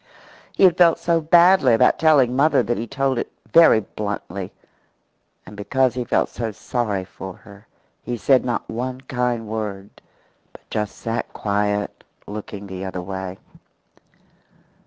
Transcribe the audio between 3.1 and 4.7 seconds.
it very bluntly.